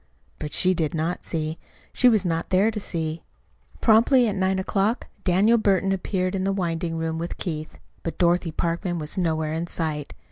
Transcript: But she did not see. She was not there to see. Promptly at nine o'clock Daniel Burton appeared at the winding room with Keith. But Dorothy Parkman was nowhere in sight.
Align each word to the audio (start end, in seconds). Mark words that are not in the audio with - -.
But 0.39 0.51
she 0.55 0.73
did 0.73 0.95
not 0.95 1.25
see. 1.25 1.59
She 1.93 2.09
was 2.09 2.25
not 2.25 2.49
there 2.49 2.71
to 2.71 2.79
see. 2.79 3.21
Promptly 3.81 4.27
at 4.27 4.33
nine 4.33 4.57
o'clock 4.57 5.05
Daniel 5.23 5.59
Burton 5.59 5.91
appeared 5.91 6.35
at 6.35 6.43
the 6.43 6.51
winding 6.51 6.97
room 6.97 7.19
with 7.19 7.37
Keith. 7.37 7.77
But 8.01 8.17
Dorothy 8.17 8.51
Parkman 8.51 8.97
was 8.97 9.15
nowhere 9.15 9.53
in 9.53 9.67
sight. 9.67 10.15